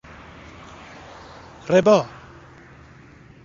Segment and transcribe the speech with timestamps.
[1.69, 1.97] ربا